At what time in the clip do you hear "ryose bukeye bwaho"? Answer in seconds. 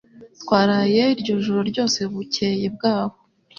1.71-3.15